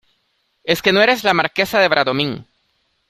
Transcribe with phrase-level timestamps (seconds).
[0.63, 2.47] es que no eres la Marquesa de Bradomín.